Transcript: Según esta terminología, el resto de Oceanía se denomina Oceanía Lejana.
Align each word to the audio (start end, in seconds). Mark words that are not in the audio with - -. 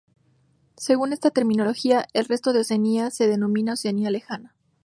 Según 0.77 1.13
esta 1.13 1.29
terminología, 1.29 2.07
el 2.13 2.25
resto 2.25 2.53
de 2.53 2.61
Oceanía 2.61 3.11
se 3.11 3.27
denomina 3.27 3.73
Oceanía 3.73 4.09
Lejana. 4.09 4.55